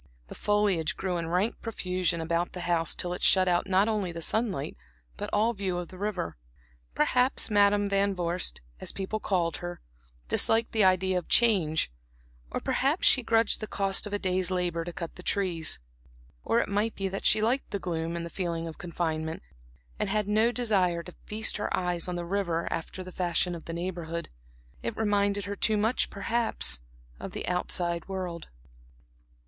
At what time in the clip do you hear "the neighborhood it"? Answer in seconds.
23.65-24.97